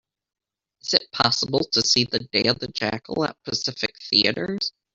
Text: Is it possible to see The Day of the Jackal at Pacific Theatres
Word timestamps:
Is 0.81 0.95
it 0.95 1.11
possible 1.11 1.59
to 1.59 1.81
see 1.83 2.05
The 2.05 2.17
Day 2.31 2.45
of 2.45 2.57
the 2.57 2.69
Jackal 2.69 3.23
at 3.23 3.37
Pacific 3.43 3.93
Theatres 4.09 4.73